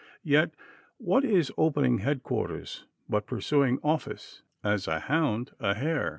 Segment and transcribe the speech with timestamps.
[0.23, 0.55] Yet
[0.97, 6.09] what is opening headquarters but pursuing office, as a hound a hare?"